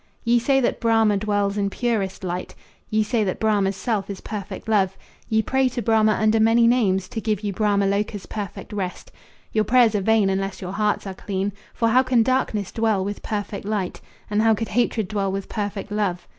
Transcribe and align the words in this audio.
Ye 0.23 0.39
say 0.39 0.59
that 0.61 0.79
Brahma 0.79 1.17
dwells 1.17 1.57
in 1.59 1.69
purest 1.69 2.23
light; 2.23 2.55
Ye 2.89 3.03
say 3.03 3.23
that 3.23 3.39
Brahma's 3.39 3.75
self 3.75 4.09
is 4.09 4.19
perfect 4.19 4.67
love; 4.67 4.97
Ye 5.29 5.43
pray 5.43 5.69
to 5.69 5.81
Brahma 5.83 6.13
under 6.13 6.39
many 6.39 6.65
names 6.65 7.07
To 7.09 7.21
give 7.21 7.43
you 7.43 7.53
Brahma 7.53 7.85
Loca's 7.85 8.25
perfect 8.25 8.73
rest. 8.73 9.11
Your 9.51 9.63
prayers 9.63 9.93
are 9.93 10.01
vain 10.01 10.27
unless 10.31 10.59
your 10.59 10.71
hearts 10.73 11.05
are 11.05 11.13
clean. 11.13 11.51
For 11.75 11.89
how 11.89 12.01
can 12.01 12.23
darkness 12.23 12.71
dwell 12.71 13.05
with 13.05 13.21
perfect 13.21 13.63
light? 13.63 14.01
And 14.27 14.41
how 14.41 14.55
can 14.55 14.65
hatred 14.69 15.07
dwell 15.07 15.31
with 15.31 15.47
perfect 15.47 15.91
love? 15.91 16.27